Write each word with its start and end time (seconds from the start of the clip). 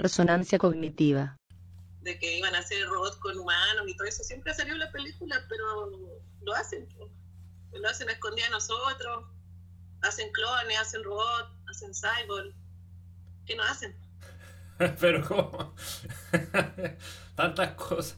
Resonancia 0.00 0.58
cognitiva. 0.58 1.36
De 2.00 2.18
que 2.18 2.38
iban 2.38 2.54
a 2.54 2.60
hacer 2.60 2.86
robots 2.88 3.16
con 3.16 3.38
humanos 3.38 3.84
y 3.86 3.96
todo 3.96 4.08
eso. 4.08 4.24
Siempre 4.24 4.52
ha 4.52 4.54
salido 4.54 4.76
la 4.78 4.90
película, 4.90 5.44
pero 5.48 5.90
lo 6.42 6.54
hacen. 6.54 6.88
Lo 7.72 7.88
hacen 7.88 8.08
a 8.08 8.12
escondidas 8.12 8.48
de 8.48 8.54
nosotros. 8.54 9.26
Hacen 10.00 10.32
clones, 10.32 10.78
hacen 10.78 11.04
robots, 11.04 11.50
hacen 11.68 11.92
cyborg. 11.94 12.54
¿Qué 13.44 13.54
no 13.54 13.62
hacen? 13.62 13.94
pero 15.00 15.26
¿cómo? 15.26 15.74
Tantas 17.36 17.74
cosas. 17.74 18.16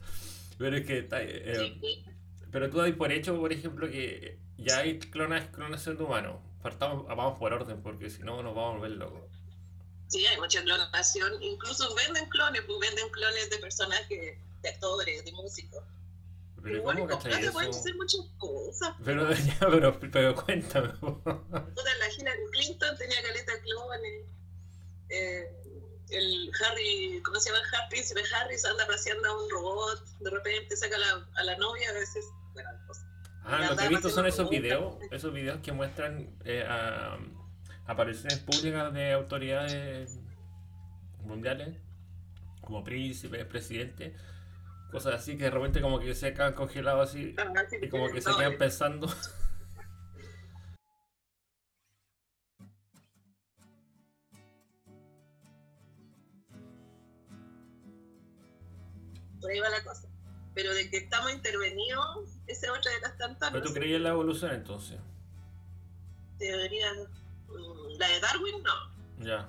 Pero 0.59 0.77
es 0.77 0.87
que... 0.87 1.09
Eh, 1.11 2.05
pero 2.53 2.71
tú 2.71 2.79
das 2.79 2.93
por 2.93 3.11
hecho, 3.11 3.37
por 3.41 3.53
ejemplo, 3.53 3.91
que 3.91 4.39
ya 4.59 4.79
hay 4.79 4.99
clonas, 5.01 5.49
clonación 5.49 5.96
de 5.96 6.05
humanos. 6.05 6.37
Partamos, 6.62 7.07
vamos 7.09 7.39
por 7.39 7.53
orden, 7.53 7.83
porque 7.83 8.11
si 8.11 8.23
no 8.23 8.41
nos 8.43 8.55
vamos 8.55 8.75
a 8.75 8.79
volver 8.79 8.91
locos. 8.93 9.41
Sí, 10.12 10.26
hay 10.26 10.38
mucha 10.38 10.62
clonación. 10.62 11.42
Incluso 11.42 11.94
venden 11.94 12.29
clones, 12.29 12.61
pues 12.66 12.79
venden 12.80 13.08
clones 13.08 13.48
de 13.48 13.56
personajes, 13.56 14.39
de 14.61 14.68
actores, 14.68 15.25
de 15.25 15.32
músicos. 15.32 15.82
Pero 16.62 16.82
¿cómo 16.84 17.07
bueno, 17.07 17.18
eso? 17.18 17.53
pueden 17.53 17.70
hacer 17.70 17.94
muchas 17.94 18.20
cosas. 18.36 18.94
Pero, 19.03 19.32
ya, 19.32 19.58
pero, 19.58 19.98
pero 19.98 20.34
cuéntame. 20.34 20.89
Toda 21.00 21.94
la 21.98 22.12
Hillary 22.14 22.44
Clinton 22.53 22.98
tenía 22.98 23.22
caleta 23.22 23.53
clones. 23.62 24.26
Eh, 25.08 25.50
el 26.11 26.53
Harry, 26.61 27.22
¿cómo 27.25 27.40
se 27.40 27.48
llama? 27.50 27.62
El 27.64 27.89
príncipe 27.89 28.20
Harry 28.36 28.58
se 28.58 28.68
anda 28.68 28.86
paseando 28.86 29.26
a 29.26 29.42
un 29.42 29.50
robot, 29.50 30.04
de 30.20 30.31
repente 30.31 30.76
saca 30.76 30.94
a 30.96 30.98
la, 30.98 31.29
a 31.36 31.44
la 31.44 31.56
novia, 31.56 31.89
a 31.89 31.94
veces, 31.94 32.27
bueno, 32.53 32.69
cosas. 32.86 33.06
Ah, 33.44 33.67
lo 33.70 33.77
que 33.78 33.84
he 33.86 33.89
visto 33.89 34.11
son 34.11 34.27
esos 34.27 34.50
videos, 34.50 34.97
esos 35.11 35.33
videos 35.33 35.61
que 35.62 35.72
muestran 35.72 36.36
eh, 36.44 36.67
apariciones 37.86 38.39
públicas 38.41 38.92
de 38.92 39.12
autoridades 39.12 40.19
mundiales, 41.20 41.77
como 42.61 42.84
príncipes, 42.84 43.45
presidentes, 43.47 44.20
cosas 44.91 45.14
así 45.14 45.36
que 45.36 45.45
de 45.45 45.50
repente 45.50 45.81
como 45.81 45.98
que 46.01 46.15
se 46.15 46.33
quedan 46.33 46.55
congelados 46.55 47.11
así 47.11 47.34
ah, 47.39 47.53
y 47.81 47.89
como 47.89 48.11
que 48.11 48.21
se 48.21 48.31
quedan 48.37 48.59
pensando. 48.59 49.09
Por 59.41 59.51
ahí 59.51 59.59
va 59.59 59.71
la 59.71 59.83
cosa 59.83 60.12
pero 60.55 60.75
de 60.75 60.91
que 60.91 60.99
estamos 60.99 61.33
intervenidos, 61.33 62.28
esa 62.47 62.67
es 62.67 62.73
otra 62.78 62.93
de 62.93 63.01
las 63.01 63.17
tantas. 63.17 63.51
¿Pero 63.51 63.65
tú 63.65 63.73
creías 63.73 63.97
en 63.97 64.03
la 64.05 64.11
evolución 64.11 64.53
entonces? 64.53 64.99
Teoría. 66.39 66.93
Mm, 66.93 67.22
la 67.98 68.08
de 68.08 68.20
Darwin 68.20 68.62
no. 68.62 69.25
Ya. 69.25 69.48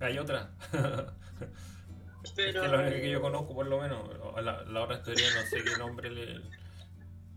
Hay 0.00 0.18
otra. 0.18 0.50
Pero... 0.70 1.14
Es 2.24 2.32
que 2.34 2.52
la 2.52 2.78
única 2.78 3.00
que 3.00 3.10
yo 3.10 3.20
conozco, 3.20 3.54
por 3.54 3.66
lo 3.66 3.80
menos, 3.80 4.00
la, 4.44 4.62
la 4.62 4.82
otra 4.82 5.02
teoría 5.02 5.26
no 5.34 5.42
sé 5.48 5.64
qué 5.64 5.76
nombre 5.76 6.10
le. 6.10 6.40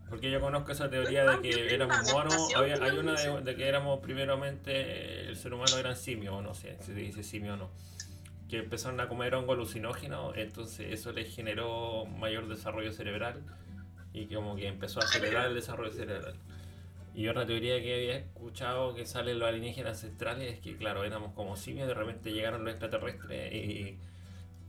Porque 0.10 0.30
yo 0.30 0.40
conozco 0.42 0.74
esa 0.74 0.90
teoría 0.90 1.24
de 1.26 1.42
que 1.42 1.74
éramos 1.74 2.12
monos, 2.12 2.54
hay 2.56 2.98
una 2.98 3.14
de, 3.14 3.42
de, 3.42 3.56
que 3.56 3.68
éramos 3.68 4.00
primeramente, 4.02 5.30
el 5.30 5.38
ser 5.38 5.54
humano 5.54 5.78
era 5.78 5.96
simio, 5.96 6.42
no 6.42 6.54
sé 6.54 6.78
si 6.82 6.88
se 6.88 6.94
dice 6.94 7.24
simio 7.24 7.54
o 7.54 7.58
no 7.58 7.72
que 8.52 8.58
empezaron 8.58 9.00
a 9.00 9.08
comer 9.08 9.34
hongo 9.34 9.54
alucinógeno, 9.54 10.34
entonces 10.36 10.92
eso 10.92 11.14
les 11.14 11.34
generó 11.34 12.06
mayor 12.06 12.50
desarrollo 12.50 12.92
cerebral 12.92 13.42
y 14.12 14.26
como 14.26 14.58
que 14.58 14.68
empezó 14.68 15.00
a 15.00 15.06
acelerar 15.06 15.48
el 15.48 15.56
desarrollo 15.56 15.94
cerebral. 15.94 16.36
Y 17.14 17.28
otra 17.28 17.46
teoría 17.46 17.82
que 17.82 17.94
había 17.94 18.18
escuchado 18.18 18.96
que 18.96 19.06
salen 19.06 19.40
los 19.40 19.50
alienígenas 19.50 20.02
ancestrales 20.04 20.54
es 20.54 20.60
que, 20.60 20.78
claro, 20.78 21.04
éramos 21.04 21.34
como 21.34 21.58
simios, 21.58 21.88
de 21.88 21.94
repente 21.94 22.32
llegaron 22.32 22.64
los 22.64 22.72
extraterrestres 22.72 23.54
y, 23.54 24.00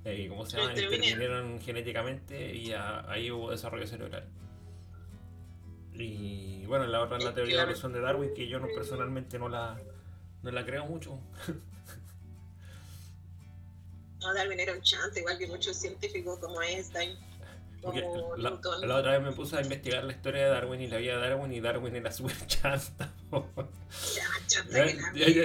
y 0.05 0.29
¿cómo 0.29 0.45
se 0.45 0.57
llama? 0.57 0.71
Intervinieron 0.71 1.61
genéticamente 1.61 2.55
y 2.55 2.73
ahí 2.73 3.31
hubo 3.31 3.51
desarrollo 3.53 3.87
cerebral. 3.87 4.29
Y 5.95 6.65
bueno, 6.67 6.87
la 6.87 7.03
otra 7.03 7.19
es 7.19 7.25
la 7.25 7.35
teoría 7.35 7.53
de 7.53 7.57
la 7.59 7.63
evolución 7.65 7.93
de 7.93 8.01
Darwin, 8.01 8.35
que 8.35 8.49
yo 8.49 8.59
no, 8.59 8.67
personalmente 8.75 9.39
no 9.39 9.49
la, 9.49 9.79
no 10.43 10.51
la 10.51 10.65
creo 10.65 10.87
mucho. 10.87 11.21
No, 14.23 14.33
Darwin 14.35 14.61
era 14.61 14.73
un 14.73 14.83
chante, 14.83 15.19
igual 15.19 15.37
que 15.37 15.49
muchos 15.49 15.77
científicos 15.77 16.39
como 16.39 16.63
Einstein. 16.63 17.19
Como 17.83 18.37
la, 18.37 18.61
la, 18.87 18.97
otra 18.97 19.19
vez 19.19 19.23
me 19.23 19.33
puse 19.33 19.57
a 19.57 19.61
investigar 19.61 20.05
la 20.05 20.13
historia 20.13 20.45
de 20.45 20.51
Darwin 20.51 20.81
y 20.81 20.87
la 20.87 20.99
vida 20.99 21.17
de 21.17 21.29
Darwin 21.29 21.53
y 21.53 21.61
Darwin 21.61 21.97
era 21.97 22.13
súper 22.13 22.37
chanta. 22.47 23.13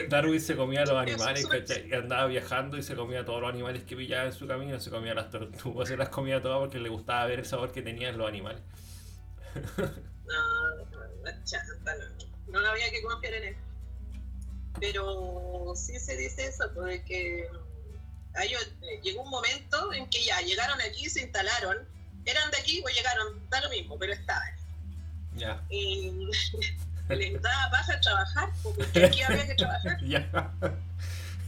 Darwin 0.10 0.40
se 0.40 0.56
comía 0.56 0.84
a 0.84 0.86
los 0.86 0.98
animales, 0.98 1.48
y 1.90 1.94
andaba 1.96 2.28
viajando 2.28 2.78
y 2.78 2.84
se 2.84 2.96
comía 2.96 3.22
a 3.22 3.26
todos 3.26 3.42
los 3.42 3.50
animales 3.50 3.84
que 3.84 3.96
pillaba 3.96 4.26
en 4.26 4.34
su 4.34 4.48
camino, 4.48 4.80
se 4.80 4.92
comía 4.92 5.16
las 5.16 5.32
tortugas, 5.32 5.90
se 5.90 5.98
las 5.98 6.10
comía 6.10 6.42
todas 6.42 6.60
porque 6.60 6.80
le 6.80 6.90
gustaba 6.90 7.26
ver 7.26 7.40
el 7.40 7.46
sabor 7.46 7.72
que 7.72 7.82
tenían 7.82 8.18
los 8.18 8.28
animales. 8.28 8.62
no, 9.66 11.24
la 11.24 11.44
chanta, 11.44 11.96
no, 12.48 12.62
no 12.62 12.68
había 12.68 12.92
que 12.92 13.02
confiar 13.02 13.34
en 13.34 13.44
él. 13.46 13.56
Pero 14.80 15.74
sí 15.76 16.00
se 16.00 16.16
dice 16.16 16.48
eso, 16.48 16.70
porque 16.76 17.50
llegó 19.02 19.24
un 19.24 19.30
momento 19.30 19.94
en 19.94 20.10
que 20.10 20.24
ya 20.24 20.40
llegaron 20.42 20.80
aquí, 20.82 21.10
se 21.10 21.22
instalaron, 21.22 21.78
eran 22.28 22.52
de 22.52 22.58
aquí 22.58 22.84
o 22.86 22.90
llegaron, 22.90 23.50
da 23.50 23.62
lo 23.62 23.70
mismo, 23.70 23.98
pero 23.98 24.14
estaban. 24.14 24.54
Ya. 25.36 25.62
Y 25.70 26.30
les 27.10 27.42
daba 27.42 27.72
paja 27.72 28.00
trabajar, 28.02 28.50
porque 28.64 29.06
aquí 29.06 29.22
había 29.24 29.48
que 29.48 29.56
trabajar. 29.56 29.98
ya. 30.04 30.52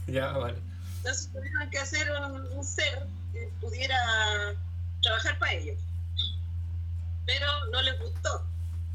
ya, 0.06 0.32
vale. 0.32 0.58
Entonces 0.98 1.30
tuvieron 1.32 1.70
que 1.70 1.78
hacer 1.78 2.10
un, 2.12 2.64
ser 2.64 3.06
que 3.32 3.50
pudiera 3.60 3.96
trabajar 5.02 5.38
para 5.38 5.52
ellos. 5.52 5.78
Pero 7.26 7.66
no 7.66 7.82
les 7.82 7.98
gustó, 8.00 8.44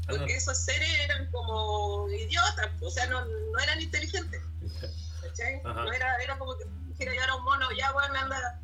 porque 0.06 0.36
esos 0.36 0.58
seres 0.58 0.88
eran 1.04 1.30
como 1.30 2.08
idiotas, 2.10 2.68
o 2.80 2.90
sea, 2.90 3.06
no, 3.06 3.24
no 3.24 3.58
eran 3.60 3.80
inteligentes. 3.80 4.42
No 5.64 5.92
era, 5.92 6.16
era 6.22 6.38
como 6.38 6.56
que 6.56 6.64
quiero 6.96 7.12
llevar 7.12 7.30
a 7.30 7.34
un 7.36 7.44
mono, 7.44 7.68
ya 7.76 7.92
bueno, 7.92 8.14
anda, 8.14 8.58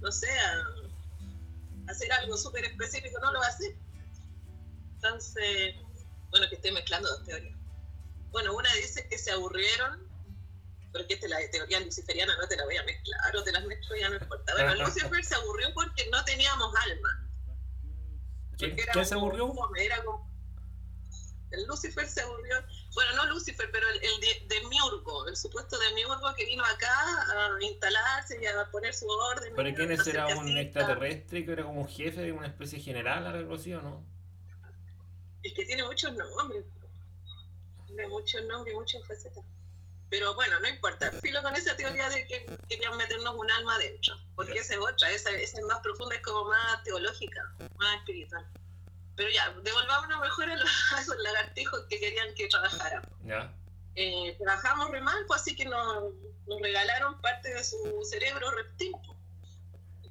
no 0.00 0.10
sé, 0.10 0.28
a 0.30 0.87
hacer 1.88 2.12
algo 2.12 2.36
súper 2.36 2.64
específico, 2.64 3.18
no 3.20 3.32
lo 3.32 3.40
va 3.40 3.46
a 3.46 3.50
hacer. 3.50 3.76
Entonces, 4.94 5.74
bueno, 6.30 6.48
que 6.48 6.56
estoy 6.56 6.72
mezclando 6.72 7.08
dos 7.08 7.24
teorías. 7.24 7.56
Bueno, 8.30 8.54
una 8.54 8.72
dice 8.74 9.06
que 9.08 9.18
se 9.18 9.30
aburrieron, 9.30 10.06
porque 10.92 11.14
esta 11.14 11.26
es 11.26 11.30
la 11.30 11.50
teoría 11.50 11.80
luciferiana, 11.80 12.36
no 12.36 12.46
te 12.48 12.56
la 12.56 12.64
voy 12.64 12.76
a 12.76 12.82
mezclar, 12.82 13.36
o 13.36 13.42
te 13.42 13.52
las 13.52 13.64
mezclo 13.64 13.96
ya 13.96 14.08
no 14.08 14.16
importa. 14.16 14.52
Bueno, 14.54 14.74
Lucifer 14.84 15.24
se 15.24 15.34
aburrió 15.34 15.72
porque 15.74 16.08
no 16.10 16.24
teníamos 16.24 16.74
alma. 16.76 17.28
¿Qué, 18.58 19.04
se 19.04 19.14
aburrió? 19.14 19.54
Era 19.76 20.02
como, 20.02 20.28
el 21.50 21.66
Lucifer 21.66 22.08
se 22.08 22.20
aburrió 22.20 22.56
bueno, 22.94 23.12
no 23.14 23.26
Lucifer, 23.26 23.70
pero 23.70 23.86
el, 23.88 24.00
de, 24.00 24.46
Demiurgo, 24.48 25.28
el 25.28 25.36
supuesto 25.36 25.78
Demiurgo 25.78 26.34
que 26.34 26.46
vino 26.46 26.64
acá 26.64 26.90
a 26.90 27.62
instalarse 27.62 28.42
y 28.42 28.46
a 28.46 28.68
poner 28.72 28.92
su 28.92 29.06
orden. 29.06 29.52
¿Pero 29.54 29.74
quién 29.74 29.92
era 29.92 30.26
un 30.36 30.56
extraterrestre 30.56 31.44
que 31.44 31.52
era 31.52 31.62
como 31.64 31.82
un 31.82 31.88
jefe 31.88 32.22
de 32.22 32.32
una 32.32 32.48
especie 32.48 32.80
general, 32.80 33.26
algo 33.26 33.54
así 33.54 33.72
o 33.72 33.82
no? 33.82 34.04
Es 35.42 35.52
que 35.52 35.64
tiene 35.64 35.84
muchos 35.84 36.12
nombres. 36.14 36.64
Tiene 37.86 38.08
muchos 38.08 38.44
nombres 38.46 38.74
y 38.74 38.76
muchas 38.76 39.06
facetas. 39.06 39.44
Pero 40.10 40.34
bueno, 40.34 40.58
no 40.58 40.68
importa. 40.68 41.12
Filo 41.12 41.42
con 41.42 41.54
esa 41.54 41.76
teoría 41.76 42.08
de 42.08 42.26
que 42.26 42.46
querían 42.68 42.96
meternos 42.96 43.34
un 43.36 43.50
alma 43.50 43.76
adentro. 43.76 44.16
Porque 44.34 44.58
esa 44.58 44.74
es 44.74 44.80
otra, 44.80 45.10
esa, 45.10 45.30
esa 45.30 45.58
es 45.58 45.64
más 45.66 45.78
profunda, 45.80 46.16
es 46.16 46.22
como 46.22 46.46
más 46.46 46.82
teológica, 46.82 47.54
más 47.76 47.98
espiritual. 47.98 48.44
Pero 49.18 49.30
ya, 49.30 49.50
devolvámonos 49.64 50.20
mejor 50.20 50.48
a 50.50 50.56
los, 50.56 51.18
lagartijos 51.18 51.80
que 51.90 51.98
querían 51.98 52.32
que 52.36 52.46
trabajáramos. 52.46 53.10
Ya. 53.24 53.52
Eh, 53.96 54.36
trabajamos 54.38 54.92
re 54.92 55.00
mal, 55.00 55.24
pues 55.26 55.40
así 55.40 55.56
que 55.56 55.64
nos, 55.64 56.14
nos, 56.46 56.60
regalaron 56.62 57.20
parte 57.20 57.52
de 57.52 57.64
su 57.64 57.76
cerebro 58.08 58.48
reptil. 58.52 58.92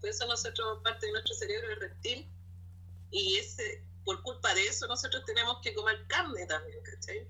Por 0.01 0.09
eso 0.09 0.27
nosotros, 0.27 0.81
parte 0.83 1.05
de 1.05 1.13
nuestro 1.13 1.33
cerebro 1.35 1.71
es 1.71 1.79
reptil. 1.79 2.29
Y 3.09 3.37
ese, 3.37 3.81
por 4.03 4.21
culpa 4.23 4.53
de 4.53 4.67
eso 4.67 4.85
nosotros 4.87 5.23
tenemos 5.25 5.59
que 5.63 5.73
comer 5.73 6.05
carne 6.07 6.45
también, 6.45 6.83
¿cachai? 6.83 7.25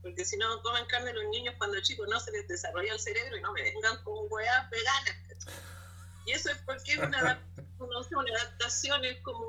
Porque 0.00 0.24
si 0.24 0.38
no 0.38 0.62
comen 0.62 0.86
carne 0.86 1.12
los 1.12 1.26
niños 1.26 1.54
cuando 1.58 1.78
chicos 1.82 2.08
no 2.08 2.18
se 2.18 2.32
les 2.32 2.48
desarrolla 2.48 2.94
el 2.94 2.98
cerebro 2.98 3.36
y 3.36 3.42
no 3.42 3.52
me 3.52 3.62
vengan 3.62 4.02
con 4.04 4.14
weas 4.30 4.70
veganas, 4.70 5.16
¿cachai? 5.28 5.54
Y 6.24 6.32
eso 6.32 6.50
es 6.50 6.56
porque 6.64 6.92
es 6.92 6.98
una, 6.98 7.42
una 7.78 8.30
adaptación, 8.40 9.04
es 9.04 9.20
como 9.20 9.44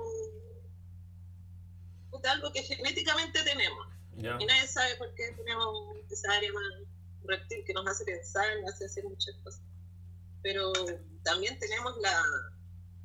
de 2.21 2.29
algo 2.29 2.51
que 2.51 2.63
genéticamente 2.63 3.44
tenemos. 3.44 3.88
Y 4.17 4.23
nadie 4.23 4.67
sabe 4.67 4.95
por 4.95 5.13
qué 5.15 5.31
tenemos 5.33 5.97
esa 6.09 6.31
área 6.31 6.51
más 6.53 6.63
reptil 7.23 7.63
que 7.65 7.73
nos 7.73 7.85
hace 7.88 8.06
pensar, 8.06 8.45
nos 8.62 8.73
hace 8.73 8.85
hacer 8.85 9.03
muchas 9.03 9.35
cosas. 9.44 9.62
Pero 10.41 10.71
también 11.23 11.57
tenemos 11.59 11.97
la, 11.97 12.23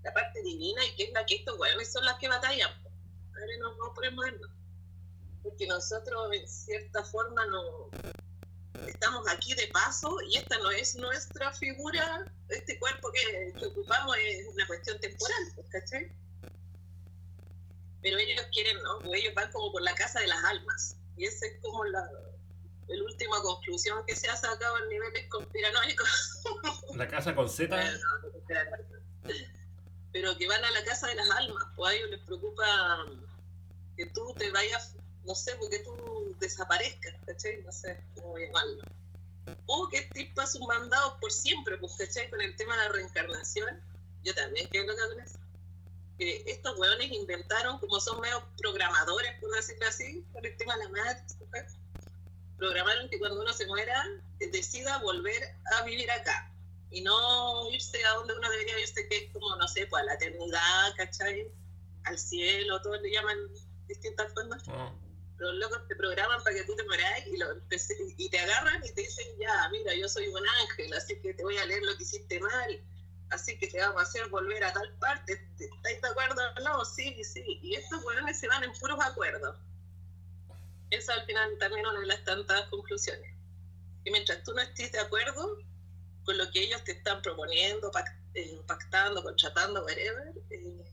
la 0.03 0.13
parte 0.13 0.43
divina 0.43 0.85
y 0.85 0.95
que 0.95 1.05
es 1.05 1.13
la 1.13 1.25
que 1.27 1.37
estos 1.37 1.59
hueones 1.59 1.93
son 1.93 2.05
las 2.05 2.19
que 2.19 2.29
batallan. 2.29 2.71
Ahora 2.71 3.57
nos 3.59 3.79
vamos 3.79 3.95
por. 3.95 4.05
Porque 5.43 5.67
nosotros, 5.67 6.33
en 6.33 6.47
cierta 6.47 7.03
forma, 7.03 7.47
no 7.47 7.89
estamos 8.87 9.27
aquí 9.29 9.55
de 9.55 9.67
paso 9.69 10.17
y 10.29 10.37
esta 10.37 10.59
no 10.59 10.71
es 10.71 10.97
nuestra 10.97 11.53
figura, 11.53 12.25
este 12.49 12.79
cuerpo 12.79 13.11
vamos 13.89 14.17
es 14.19 14.47
una 14.49 14.67
cuestión 14.67 14.99
temporal, 15.01 15.43
pues, 15.55 15.67
¿cachai? 15.71 16.13
Pero 18.03 18.19
ellos 18.19 18.47
quieren, 18.53 18.83
¿no? 18.83 18.99
Pues 19.01 19.21
ellos 19.21 19.35
van 19.35 19.51
como 19.53 19.73
por 19.73 19.83
la 19.83 19.95
casa 19.95 20.21
de 20.21 20.27
las 20.29 20.43
almas. 20.45 20.97
Y 21.17 21.27
esa 21.27 21.47
es 21.47 21.59
como 21.61 21.85
la, 21.85 22.09
la 22.89 23.05
última 23.05 23.41
conclusión 23.43 24.05
que 24.07 24.17
se 24.17 24.29
ha 24.29 24.37
sacado 24.37 24.79
en 24.79 24.89
niveles 24.89 25.29
conspiranoicos. 25.29 26.43
¿La 26.97 27.09
casa 27.09 27.35
con 27.35 27.49
Z? 27.49 27.77
Pero 30.13 30.37
que 30.37 30.49
van 30.49 30.65
a 30.65 30.71
la 30.71 30.85
casa 30.85 31.07
de 31.07 31.15
las 31.15 31.31
almas, 31.31 31.65
pues 31.77 31.93
a 31.93 31.97
ellos 31.97 32.11
les 32.11 32.21
preocupa 32.21 33.07
que 33.97 34.07
tú 34.07 34.35
te 34.37 34.51
vayas, 34.51 34.97
no 35.25 35.35
sé, 35.35 35.55
porque 35.57 35.79
tú 35.81 36.35
desaparezcas, 36.41 37.15
¿cachai? 37.27 37.63
No 37.63 37.71
sé 37.71 38.03
cómo 38.15 38.37
llamarlo. 38.39 38.83
O 39.67 39.89
que 39.89 40.03
tipo 40.13 40.45
sus 40.47 40.67
mandados 40.67 41.15
por 41.21 41.31
siempre, 41.31 41.77
pues, 41.79 41.93
¿cachai? 41.97 42.29
Con 42.31 42.41
el 42.41 42.57
tema 42.57 42.77
de 42.77 42.83
la 42.85 42.89
reencarnación. 42.89 43.81
Yo 44.25 44.35
también 44.35 44.67
quiero 44.69 44.95
que 44.95 45.15
con 45.15 45.21
eso. 45.21 45.39
Que 46.21 46.45
estos 46.47 46.79
hueones 46.79 47.11
inventaron, 47.13 47.79
como 47.79 47.99
son 47.99 48.21
medio 48.21 48.47
programadores, 48.59 49.41
por 49.41 49.51
decirlo 49.53 49.87
así, 49.89 50.23
por 50.35 50.47
el 50.47 50.55
tema 50.59 50.77
de 50.77 50.85
la 50.85 50.91
madre, 50.91 51.25
programaron 52.59 53.09
que 53.09 53.19
cuando 53.19 53.41
uno 53.41 53.51
se 53.55 53.67
muera, 53.67 54.05
decida 54.39 54.99
volver 54.99 55.43
a 55.79 55.83
vivir 55.85 56.11
acá 56.11 56.53
y 56.91 57.01
no 57.01 57.71
irse 57.71 58.05
a 58.05 58.15
donde 58.17 58.35
uno 58.37 58.51
debería 58.51 58.79
irse, 58.81 59.09
que 59.09 59.17
es 59.17 59.33
como, 59.33 59.57
no 59.57 59.67
sé, 59.67 59.87
pues 59.87 60.03
a 60.03 60.05
la 60.05 60.15
eternidad, 60.15 60.95
¿cachai? 60.99 61.51
Al 62.05 62.19
cielo, 62.19 62.83
todos 62.83 63.01
le 63.01 63.13
llaman 63.13 63.39
distintas 63.89 64.31
formas. 64.35 64.63
Ah. 64.69 64.93
Los 65.39 65.55
locos 65.55 65.89
te 65.89 65.97
programan 65.97 66.43
para 66.43 66.55
que 66.55 66.65
tú 66.65 66.77
te 66.77 66.85
mueras 66.85 67.27
y, 67.29 67.39
lo, 67.39 67.47
y 68.19 68.29
te 68.29 68.39
agarran 68.39 68.85
y 68.85 68.93
te 68.93 69.01
dicen, 69.01 69.27
ya, 69.39 69.71
mira, 69.71 69.95
yo 69.95 70.07
soy 70.07 70.29
un 70.29 70.47
ángel, 70.47 70.93
así 70.93 71.19
que 71.23 71.33
te 71.33 71.43
voy 71.43 71.57
a 71.57 71.65
leer 71.65 71.83
lo 71.83 71.97
que 71.97 72.03
hiciste 72.03 72.39
mal, 72.41 72.85
así 73.31 73.59
que 73.59 73.69
te 73.69 73.79
vamos 73.79 74.03
a 74.03 74.05
hacer 74.05 74.29
volver 74.29 74.63
a 74.65 74.73
tal 74.73 74.93
parte. 74.99 75.33
¿Estáis 75.59 76.03
de 76.03 76.09
acuerdo? 76.09 76.43
No, 76.65 76.85
sí, 76.85 77.23
sí. 77.25 77.61
Y 77.63 77.75
estos 77.75 78.05
hueones 78.05 78.39
se 78.39 78.49
van 78.49 78.65
en 78.65 78.73
puros 78.73 78.99
acuerdos. 79.03 79.57
Eso 80.91 81.13
al 81.13 81.25
final 81.25 81.57
también 81.59 81.87
una 81.87 82.01
de 82.01 82.07
las 82.07 82.25
tantas 82.25 82.69
conclusiones. 82.69 83.33
Y 84.05 84.11
mientras 84.11 84.43
tú 84.43 84.53
no 84.55 84.61
estés 84.61 84.93
de 84.93 84.99
acuerdo 84.99 85.59
con 86.25 86.37
lo 86.37 86.51
que 86.51 86.63
ellos 86.63 86.83
te 86.85 86.93
están 86.93 87.23
proponiendo, 87.23 87.91
eh, 88.35 88.61
pactando, 88.67 89.23
contratando, 89.23 89.85
whatever, 89.85 90.33
eh, 90.51 90.85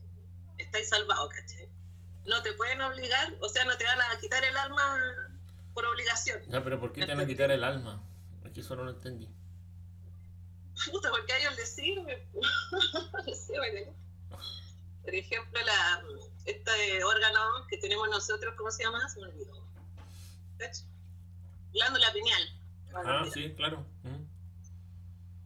estáis 0.58 0.88
salvados, 0.88 1.28
¿cachai? 1.30 1.68
No 2.26 2.42
te 2.42 2.52
pueden 2.52 2.80
obligar, 2.80 3.34
o 3.40 3.48
sea, 3.48 3.64
no 3.64 3.76
te 3.76 3.84
van 3.84 4.00
a 4.00 4.20
quitar 4.20 4.44
el 4.44 4.56
alma 4.56 5.28
por 5.74 5.84
obligación. 5.86 6.42
No, 6.48 6.62
pero 6.62 6.78
¿por 6.78 6.92
qué 6.92 7.06
te 7.06 7.14
van 7.14 7.20
a 7.20 7.26
quitar 7.26 7.50
el 7.50 7.64
alma? 7.64 8.02
Aquí 8.44 8.60
eso 8.60 8.76
no 8.76 8.88
entendí. 8.88 9.28
Puta, 10.90 11.10
porque 11.10 11.32
a 11.32 11.38
ellos 11.38 11.56
les 11.56 11.74
sirve. 11.74 12.26
les 13.26 13.46
sirve. 13.46 13.92
Por 15.02 15.14
ejemplo, 15.14 15.60
la, 15.64 16.02
este 16.44 17.04
órgano 17.04 17.66
que 17.68 17.78
tenemos 17.78 18.08
nosotros, 18.08 18.54
¿cómo 18.56 18.70
se 18.70 18.84
llama? 18.84 19.08
Se 19.08 19.20
me 19.20 19.26
olvidó 19.28 19.58
Glándula 21.72 22.12
pineal. 22.12 22.42
Ah, 22.94 23.24
sí, 23.32 23.54
claro. 23.54 23.86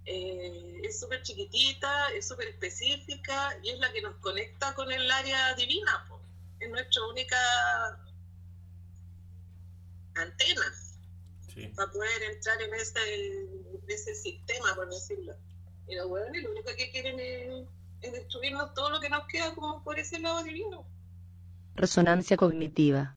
Eh, 0.05 0.81
es 0.83 0.99
súper 0.99 1.23
chiquitita, 1.23 2.09
es 2.11 2.27
súper 2.27 2.49
específica 2.49 3.57
y 3.63 3.71
es 3.71 3.79
la 3.79 3.93
que 3.93 4.03
nos 4.03 4.17
conecta 4.17 4.75
con 4.75 4.91
el 4.91 5.11
área 5.11 5.55
divina. 5.55 6.09
Es 6.61 6.71
nuestra 6.71 7.05
única 7.07 7.37
antena 10.15 10.63
para 11.83 11.93
poder 11.93 12.23
entrar 12.35 12.61
en 12.63 12.75
ese, 12.75 13.01
ese 13.89 14.15
sistema, 14.15 14.75
por 14.75 14.89
decirlo. 14.89 15.35
Y 15.89 15.97
los 15.97 16.07
huevones 16.07 16.43
lo 16.43 16.51
único 16.51 16.71
que 16.77 16.91
quieren 16.91 17.19
es, 17.19 17.67
es 18.03 18.13
destruirnos 18.13 18.73
todo 18.75 18.91
lo 18.91 19.01
que 19.01 19.09
nos 19.09 19.27
queda 19.27 19.55
como 19.55 19.83
por 19.83 19.99
ese 19.99 20.19
lado 20.21 20.43
divino. 20.43 20.87
Resonancia 21.75 22.37
cognitiva. 22.37 23.17